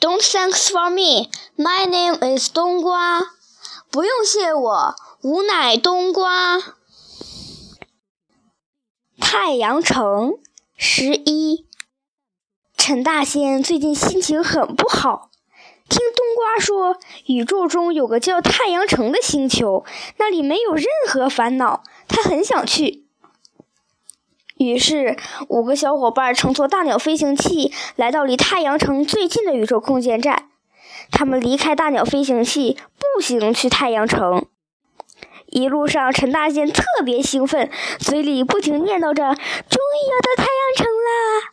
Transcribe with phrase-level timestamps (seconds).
[0.00, 1.28] Don't thanks for me.
[1.56, 3.20] My name is 冬瓜。
[3.90, 6.62] 不用谢我，吾乃冬瓜。
[9.20, 10.34] 太阳城
[10.76, 11.66] 十一。
[12.76, 15.30] 陈大仙最近心情很不好，
[15.88, 16.96] 听冬瓜说，
[17.26, 19.84] 宇宙中有个叫太阳城的星球，
[20.18, 23.07] 那里没有任何烦恼，他很想去。
[24.58, 25.16] 于是，
[25.48, 30.48] 五个小伙伴乘坐大鸟飞行器来到离太阳城最近的宇宙空间站。
[31.12, 34.46] 他们离开大鸟飞行器，步行去太阳城。
[35.46, 37.70] 一路上，陈大仙特别兴奋，
[38.00, 39.34] 嘴里不停念叨着
[39.70, 41.52] ：“终于要到太阳城啦，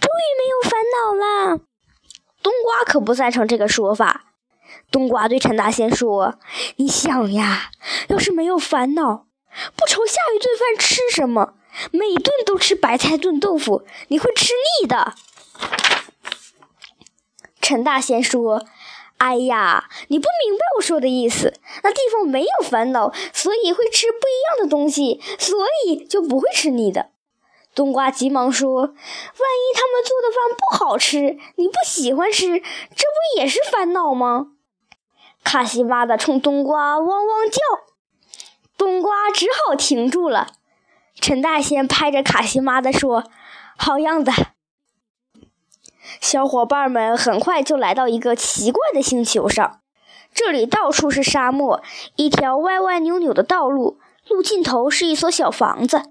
[0.00, 1.60] 终于没有烦恼啦。”
[2.40, 4.26] 冬瓜可不赞成这个说法。
[4.92, 6.36] 冬瓜对陈大仙说
[6.76, 7.70] ：“你想呀，
[8.08, 9.26] 要是没有烦恼，
[9.76, 11.54] 不愁下一顿饭吃什么。”
[11.90, 15.14] 每顿都吃白菜炖豆腐，你会吃腻的。
[17.60, 18.66] 陈大仙说
[19.18, 21.54] ：“哎呀，你不明白我说的意思。
[21.82, 27.10] 那地方没有烦恼，所以会吃不一样的东西，所以就不会吃腻的。”
[27.74, 34.48] 冬瓜急忙说：“万一他们做的饭不好吃，你不喜欢吃，这不也是烦恼吗？”
[35.42, 37.60] 卡西巴的冲冬瓜汪汪叫，
[38.76, 40.52] 冬瓜只好停住了。
[41.20, 43.24] 陈大仙拍着卡西妈的说
[43.76, 44.32] ：“好样的！”
[46.20, 49.80] 小伙伴们很快就来到一个奇怪的星球上，
[50.34, 51.82] 这里到处是沙漠，
[52.16, 53.98] 一条歪歪扭扭的道路，
[54.28, 56.02] 路尽头是一所小房子。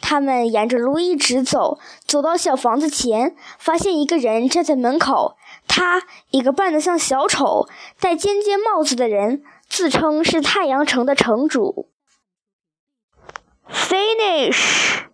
[0.00, 5.36] 他们沿着路一直走，走到小房子前，发现一个人站在门口。
[5.66, 7.66] 他一个扮得像小丑、
[7.98, 11.88] 戴尖尖帽子的人，自称是太阳城的城主。
[14.36, 15.05] Finish